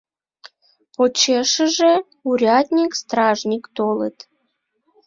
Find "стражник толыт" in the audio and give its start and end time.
3.01-4.17